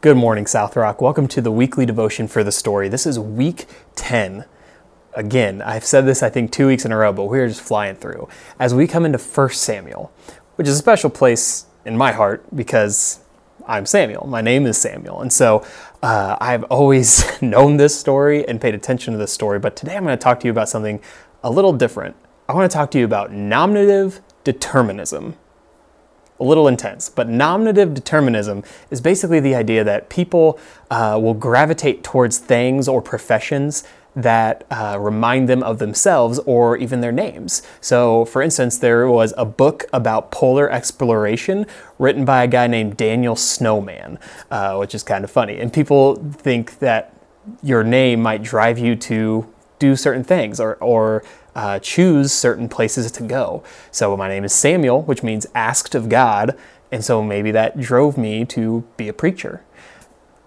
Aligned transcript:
Good 0.00 0.16
morning, 0.16 0.46
South 0.46 0.76
Rock. 0.76 1.02
Welcome 1.02 1.26
to 1.26 1.40
the 1.40 1.50
weekly 1.50 1.84
devotion 1.84 2.28
for 2.28 2.44
the 2.44 2.52
story. 2.52 2.88
This 2.88 3.04
is 3.04 3.18
week 3.18 3.66
10. 3.96 4.44
Again, 5.14 5.60
I've 5.60 5.84
said 5.84 6.06
this 6.06 6.22
I 6.22 6.30
think 6.30 6.52
two 6.52 6.68
weeks 6.68 6.84
in 6.84 6.92
a 6.92 6.96
row, 6.96 7.12
but 7.12 7.24
we're 7.24 7.48
just 7.48 7.62
flying 7.62 7.96
through. 7.96 8.28
As 8.60 8.72
we 8.72 8.86
come 8.86 9.04
into 9.04 9.18
1 9.18 9.48
Samuel, 9.50 10.12
which 10.54 10.68
is 10.68 10.74
a 10.74 10.78
special 10.78 11.10
place 11.10 11.66
in 11.84 11.96
my 11.96 12.12
heart 12.12 12.44
because 12.54 13.18
I'm 13.66 13.86
Samuel. 13.86 14.28
My 14.28 14.40
name 14.40 14.66
is 14.66 14.78
Samuel. 14.78 15.20
And 15.20 15.32
so 15.32 15.66
uh, 16.00 16.36
I've 16.40 16.62
always 16.64 17.24
known 17.42 17.76
this 17.76 17.98
story 17.98 18.46
and 18.46 18.60
paid 18.60 18.76
attention 18.76 19.14
to 19.14 19.18
this 19.18 19.32
story, 19.32 19.58
but 19.58 19.74
today 19.74 19.96
I'm 19.96 20.04
going 20.04 20.16
to 20.16 20.22
talk 20.22 20.38
to 20.38 20.46
you 20.46 20.52
about 20.52 20.68
something 20.68 21.00
a 21.42 21.50
little 21.50 21.72
different. 21.72 22.14
I 22.48 22.52
want 22.52 22.70
to 22.70 22.72
talk 22.72 22.92
to 22.92 23.00
you 23.00 23.04
about 23.04 23.32
nominative 23.32 24.20
determinism 24.44 25.34
a 26.40 26.44
little 26.44 26.68
intense, 26.68 27.08
but 27.08 27.28
nominative 27.28 27.94
determinism 27.94 28.62
is 28.90 29.00
basically 29.00 29.40
the 29.40 29.54
idea 29.54 29.84
that 29.84 30.08
people 30.08 30.58
uh, 30.90 31.18
will 31.20 31.34
gravitate 31.34 32.04
towards 32.04 32.38
things 32.38 32.88
or 32.88 33.02
professions 33.02 33.84
that 34.14 34.66
uh, 34.70 34.96
remind 34.98 35.48
them 35.48 35.62
of 35.62 35.78
themselves 35.78 36.40
or 36.40 36.76
even 36.76 37.00
their 37.00 37.12
names. 37.12 37.62
So, 37.80 38.24
for 38.24 38.42
instance, 38.42 38.78
there 38.78 39.08
was 39.08 39.32
a 39.36 39.44
book 39.44 39.84
about 39.92 40.32
polar 40.32 40.68
exploration 40.70 41.66
written 41.98 42.24
by 42.24 42.42
a 42.42 42.48
guy 42.48 42.66
named 42.66 42.96
Daniel 42.96 43.36
Snowman, 43.36 44.18
uh, 44.50 44.76
which 44.76 44.94
is 44.94 45.04
kind 45.04 45.22
of 45.22 45.30
funny. 45.30 45.60
And 45.60 45.72
people 45.72 46.16
think 46.16 46.80
that 46.80 47.14
your 47.62 47.84
name 47.84 48.20
might 48.20 48.42
drive 48.42 48.78
you 48.78 48.96
to 48.96 49.46
do 49.78 49.96
certain 49.96 50.24
things 50.24 50.60
or, 50.60 50.74
or 50.76 51.22
uh, 51.54 51.78
choose 51.80 52.32
certain 52.32 52.68
places 52.68 53.10
to 53.12 53.22
go. 53.22 53.62
So 53.90 54.16
my 54.16 54.28
name 54.28 54.44
is 54.44 54.52
Samuel, 54.52 55.02
which 55.02 55.22
means 55.22 55.46
asked 55.54 55.94
of 55.94 56.08
God, 56.08 56.56
and 56.90 57.04
so 57.04 57.22
maybe 57.22 57.50
that 57.52 57.80
drove 57.80 58.16
me 58.16 58.44
to 58.46 58.84
be 58.96 59.08
a 59.08 59.12
preacher. 59.12 59.62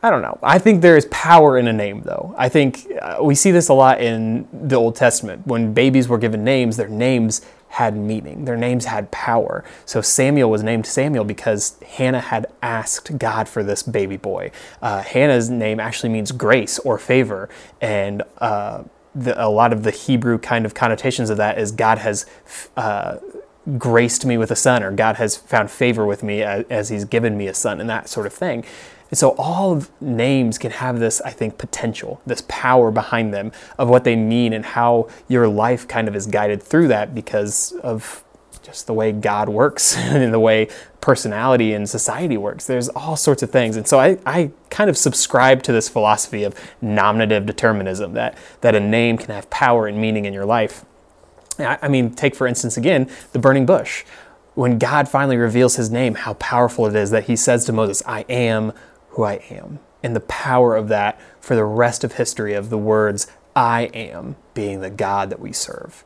I 0.00 0.10
don't 0.10 0.22
know. 0.22 0.38
I 0.42 0.58
think 0.58 0.80
there 0.80 0.96
is 0.96 1.06
power 1.06 1.58
in 1.58 1.66
a 1.66 1.72
name, 1.72 2.02
though. 2.02 2.32
I 2.38 2.48
think 2.48 2.86
uh, 3.02 3.18
we 3.20 3.34
see 3.34 3.50
this 3.50 3.68
a 3.68 3.74
lot 3.74 4.00
in 4.00 4.46
the 4.52 4.76
Old 4.76 4.94
Testament. 4.94 5.44
When 5.44 5.74
babies 5.74 6.06
were 6.06 6.18
given 6.18 6.44
names, 6.44 6.76
their 6.76 6.88
names 6.88 7.44
had 7.70 7.96
meaning, 7.96 8.44
their 8.44 8.56
names 8.56 8.86
had 8.86 9.10
power. 9.10 9.64
So 9.84 10.00
Samuel 10.00 10.50
was 10.50 10.62
named 10.62 10.86
Samuel 10.86 11.24
because 11.24 11.78
Hannah 11.84 12.20
had 12.20 12.46
asked 12.62 13.18
God 13.18 13.48
for 13.48 13.62
this 13.62 13.82
baby 13.82 14.16
boy. 14.16 14.52
Uh, 14.80 15.02
Hannah's 15.02 15.50
name 15.50 15.80
actually 15.80 16.08
means 16.10 16.32
grace 16.32 16.78
or 16.78 16.98
favor, 16.98 17.48
and 17.80 18.22
uh, 18.38 18.84
the, 19.14 19.42
a 19.42 19.48
lot 19.48 19.72
of 19.72 19.82
the 19.82 19.90
Hebrew 19.90 20.38
kind 20.38 20.66
of 20.66 20.74
connotations 20.74 21.30
of 21.30 21.36
that 21.38 21.58
is 21.58 21.72
God 21.72 21.98
has 21.98 22.26
uh, 22.76 23.18
graced 23.76 24.24
me 24.24 24.38
with 24.38 24.50
a 24.50 24.56
son, 24.56 24.82
or 24.82 24.92
God 24.92 25.16
has 25.16 25.36
found 25.36 25.70
favor 25.70 26.06
with 26.06 26.22
me 26.22 26.42
as, 26.42 26.64
as, 26.70 26.88
He's 26.88 27.04
given 27.04 27.36
me 27.36 27.48
a 27.48 27.54
son, 27.54 27.80
and 27.80 27.90
that 27.90 28.08
sort 28.08 28.26
of 28.26 28.32
thing. 28.32 28.64
And 29.10 29.18
so 29.18 29.30
all 29.38 29.82
names 30.00 30.58
can 30.58 30.70
have 30.70 30.98
this, 30.98 31.20
I 31.22 31.30
think, 31.30 31.56
potential, 31.58 32.20
this 32.26 32.44
power 32.46 32.90
behind 32.90 33.32
them 33.32 33.52
of 33.78 33.88
what 33.88 34.04
they 34.04 34.16
mean 34.16 34.52
and 34.52 34.64
how 34.64 35.08
your 35.28 35.48
life 35.48 35.88
kind 35.88 36.08
of 36.08 36.14
is 36.14 36.26
guided 36.26 36.62
through 36.62 36.88
that 36.88 37.14
because 37.14 37.72
of 37.82 38.22
just 38.62 38.86
the 38.86 38.92
way 38.92 39.12
God 39.12 39.48
works 39.48 39.96
and 39.98 40.32
the 40.32 40.40
way 40.40 40.68
personality 41.00 41.72
and 41.72 41.88
society 41.88 42.36
works. 42.36 42.66
There's 42.66 42.90
all 42.90 43.16
sorts 43.16 43.42
of 43.42 43.50
things. 43.50 43.76
And 43.76 43.88
so 43.88 43.98
I, 43.98 44.18
I 44.26 44.50
kind 44.70 44.90
of 44.90 44.96
subscribe 44.96 45.62
to 45.64 45.72
this 45.72 45.88
philosophy 45.88 46.44
of 46.44 46.54
nominative 46.80 47.46
determinism 47.46 48.14
that, 48.14 48.36
that 48.60 48.74
a 48.74 48.80
name 48.80 49.18
can 49.18 49.34
have 49.34 49.48
power 49.50 49.86
and 49.86 49.98
meaning 49.98 50.24
in 50.24 50.32
your 50.32 50.46
life. 50.46 50.84
I, 51.58 51.88
mean, 51.88 52.14
take 52.14 52.34
for 52.34 52.46
instance 52.46 52.76
again 52.76 53.10
the 53.32 53.38
burning 53.38 53.66
bush. 53.66 54.04
When 54.54 54.78
God 54.78 55.08
finally 55.08 55.36
reveals 55.36 55.76
his 55.76 55.90
name, 55.90 56.14
how 56.14 56.34
powerful 56.34 56.86
it 56.86 56.96
is 56.96 57.10
that 57.10 57.24
he 57.24 57.36
says 57.36 57.64
to 57.66 57.72
Moses, 57.72 58.02
I 58.06 58.20
am 58.28 58.72
who 59.10 59.24
I 59.24 59.34
am. 59.50 59.78
And 60.02 60.14
the 60.14 60.20
power 60.20 60.76
of 60.76 60.88
that 60.88 61.20
for 61.40 61.54
the 61.56 61.64
rest 61.64 62.04
of 62.04 62.12
history 62.12 62.54
of 62.54 62.70
the 62.70 62.78
words, 62.78 63.26
I 63.54 63.82
am, 63.94 64.36
being 64.54 64.80
the 64.80 64.90
God 64.90 65.30
that 65.30 65.40
we 65.40 65.52
serve. 65.52 66.04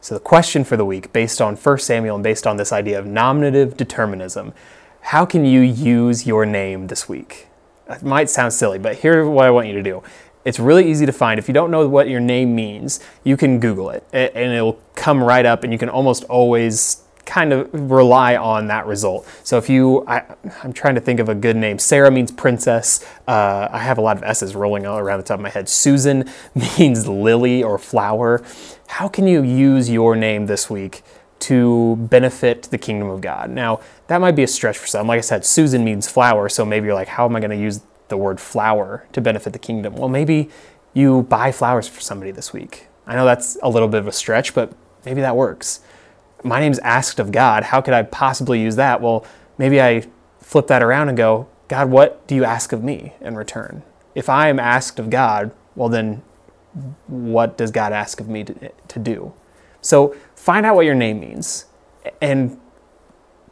So, 0.00 0.14
the 0.14 0.20
question 0.20 0.64
for 0.64 0.76
the 0.76 0.84
week, 0.84 1.12
based 1.12 1.40
on 1.40 1.56
1 1.56 1.78
Samuel 1.78 2.16
and 2.16 2.24
based 2.24 2.46
on 2.46 2.56
this 2.56 2.72
idea 2.72 2.98
of 2.98 3.06
nominative 3.06 3.76
determinism, 3.76 4.52
how 5.00 5.26
can 5.26 5.44
you 5.44 5.60
use 5.60 6.26
your 6.26 6.46
name 6.46 6.86
this 6.86 7.08
week? 7.08 7.48
It 7.88 8.02
might 8.02 8.30
sound 8.30 8.52
silly, 8.52 8.78
but 8.78 8.96
here's 8.96 9.26
what 9.26 9.44
I 9.44 9.50
want 9.50 9.68
you 9.68 9.74
to 9.74 9.82
do. 9.82 10.02
It's 10.44 10.58
really 10.58 10.90
easy 10.90 11.06
to 11.06 11.12
find. 11.12 11.38
If 11.38 11.48
you 11.48 11.54
don't 11.54 11.70
know 11.70 11.88
what 11.88 12.08
your 12.08 12.20
name 12.20 12.54
means, 12.54 13.00
you 13.24 13.36
can 13.36 13.60
Google 13.60 13.90
it 13.90 14.04
and 14.12 14.52
it'll 14.52 14.80
come 14.94 15.22
right 15.22 15.44
up, 15.46 15.64
and 15.64 15.72
you 15.72 15.78
can 15.78 15.88
almost 15.88 16.24
always 16.24 17.04
kind 17.24 17.52
of 17.52 17.90
rely 17.90 18.36
on 18.36 18.66
that 18.68 18.86
result. 18.86 19.26
So 19.42 19.58
if 19.58 19.68
you, 19.68 20.04
I, 20.06 20.24
am 20.62 20.72
trying 20.72 20.94
to 20.94 21.00
think 21.00 21.20
of 21.20 21.28
a 21.28 21.34
good 21.34 21.56
name. 21.56 21.78
Sarah 21.78 22.10
means 22.10 22.30
princess. 22.30 23.04
Uh, 23.26 23.68
I 23.70 23.78
have 23.78 23.98
a 23.98 24.00
lot 24.00 24.16
of 24.16 24.22
S's 24.22 24.54
rolling 24.54 24.86
all 24.86 24.98
around 24.98 25.20
the 25.20 25.24
top 25.24 25.38
of 25.38 25.42
my 25.42 25.48
head. 25.48 25.68
Susan 25.68 26.30
means 26.78 27.08
lily 27.08 27.62
or 27.62 27.78
flower. 27.78 28.42
How 28.86 29.08
can 29.08 29.26
you 29.26 29.42
use 29.42 29.90
your 29.90 30.14
name 30.16 30.46
this 30.46 30.68
week 30.68 31.02
to 31.48 31.96
benefit 31.96 32.64
the 32.64 32.78
kingdom 32.78 33.08
of 33.08 33.20
God? 33.20 33.50
Now, 33.50 33.80
that 34.08 34.20
might 34.20 34.36
be 34.36 34.42
a 34.42 34.48
stretch 34.48 34.78
for 34.78 34.86
some. 34.86 35.06
Like 35.06 35.18
I 35.18 35.22
said, 35.22 35.44
Susan 35.44 35.84
means 35.84 36.08
flower. 36.08 36.48
So 36.48 36.64
maybe 36.64 36.86
you're 36.86 36.94
like, 36.94 37.08
how 37.08 37.24
am 37.24 37.36
I 37.36 37.40
going 37.40 37.50
to 37.50 37.56
use 37.56 37.80
the 38.08 38.16
word 38.16 38.40
flower 38.40 39.06
to 39.12 39.20
benefit 39.20 39.52
the 39.52 39.58
kingdom? 39.58 39.96
Well, 39.96 40.08
maybe 40.08 40.50
you 40.92 41.22
buy 41.22 41.52
flowers 41.52 41.88
for 41.88 42.00
somebody 42.00 42.30
this 42.30 42.52
week. 42.52 42.88
I 43.06 43.14
know 43.14 43.24
that's 43.24 43.58
a 43.62 43.68
little 43.68 43.88
bit 43.88 44.00
of 44.00 44.06
a 44.06 44.12
stretch, 44.12 44.54
but 44.54 44.72
maybe 45.04 45.20
that 45.20 45.36
works 45.36 45.80
my 46.44 46.60
name's 46.60 46.78
asked 46.80 47.18
of 47.18 47.32
God. 47.32 47.64
How 47.64 47.80
could 47.80 47.94
I 47.94 48.02
possibly 48.02 48.60
use 48.60 48.76
that? 48.76 49.00
Well, 49.00 49.24
maybe 49.58 49.80
I 49.80 50.06
flip 50.40 50.66
that 50.68 50.82
around 50.82 51.08
and 51.08 51.16
go, 51.16 51.48
God, 51.68 51.90
what 51.90 52.24
do 52.26 52.34
you 52.34 52.44
ask 52.44 52.72
of 52.72 52.84
me 52.84 53.14
in 53.20 53.34
return? 53.34 53.82
If 54.14 54.28
I 54.28 54.48
am 54.48 54.60
asked 54.60 54.98
of 55.00 55.10
God, 55.10 55.50
well, 55.74 55.88
then 55.88 56.22
what 57.06 57.56
does 57.56 57.70
God 57.70 57.92
ask 57.92 58.20
of 58.20 58.28
me 58.28 58.44
to, 58.44 58.70
to 58.88 58.98
do? 58.98 59.32
So 59.84 60.16
find 60.34 60.64
out 60.64 60.76
what 60.76 60.86
your 60.86 60.94
name 60.94 61.20
means 61.20 61.66
and 62.22 62.58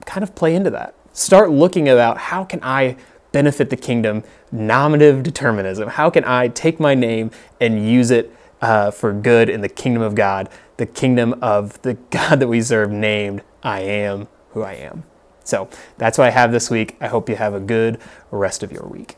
kind 0.06 0.22
of 0.22 0.34
play 0.34 0.54
into 0.54 0.70
that. 0.70 0.94
Start 1.12 1.50
looking 1.50 1.90
about 1.90 2.16
how 2.16 2.42
can 2.42 2.58
I 2.62 2.96
benefit 3.32 3.68
the 3.68 3.76
kingdom, 3.76 4.24
nominative 4.50 5.22
determinism. 5.22 5.90
How 5.90 6.08
can 6.08 6.24
I 6.24 6.48
take 6.48 6.80
my 6.80 6.94
name 6.94 7.30
and 7.60 7.86
use 7.86 8.10
it 8.10 8.34
uh, 8.62 8.90
for 8.90 9.12
good 9.12 9.50
in 9.50 9.60
the 9.60 9.68
kingdom 9.68 10.02
of 10.02 10.14
God, 10.14 10.48
the 10.78 10.86
kingdom 10.86 11.34
of 11.42 11.80
the 11.82 11.94
God 12.10 12.40
that 12.40 12.48
we 12.48 12.62
serve, 12.62 12.90
named 12.90 13.42
I 13.62 13.80
am 13.80 14.28
who 14.50 14.62
I 14.62 14.72
am. 14.74 15.04
So 15.44 15.68
that's 15.98 16.16
what 16.16 16.28
I 16.28 16.30
have 16.30 16.50
this 16.50 16.70
week. 16.70 16.96
I 16.98 17.08
hope 17.08 17.28
you 17.28 17.36
have 17.36 17.52
a 17.52 17.60
good 17.60 18.00
rest 18.30 18.62
of 18.62 18.72
your 18.72 18.86
week. 18.86 19.16